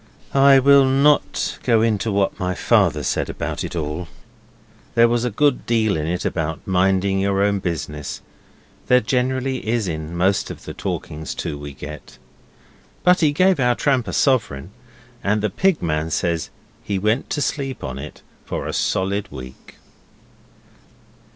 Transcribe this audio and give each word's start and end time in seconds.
I 0.33 0.57
will 0.57 0.83
not 0.85 1.59
go 1.61 1.83
into 1.83 2.11
what 2.11 2.39
my 2.39 2.55
father 2.55 3.03
said 3.03 3.29
about 3.29 3.63
it 3.63 3.75
all. 3.75 4.07
There 4.95 5.07
was 5.07 5.23
a 5.25 5.29
good 5.29 5.67
deal 5.67 5.95
in 5.95 6.07
it 6.07 6.25
about 6.25 6.65
minding 6.65 7.19
your 7.19 7.43
own 7.43 7.59
business 7.59 8.19
there 8.87 8.99
generally 8.99 9.59
is 9.67 9.87
in 9.87 10.17
most 10.17 10.49
of 10.49 10.65
the 10.65 10.73
talkings 10.73 11.35
to 11.35 11.55
we 11.55 11.73
get. 11.73 12.17
But 13.03 13.19
he 13.19 13.31
gave 13.31 13.59
our 13.59 13.75
tramp 13.75 14.07
a 14.07 14.13
sovereign, 14.13 14.71
and 15.23 15.43
the 15.43 15.51
Pig 15.51 15.83
man 15.83 16.09
says 16.09 16.49
he 16.83 16.97
went 16.97 17.29
to 17.29 17.39
sleep 17.43 17.83
on 17.83 17.99
it 17.99 18.23
for 18.43 18.65
a 18.65 18.73
solid 18.73 19.27
week. 19.31 19.75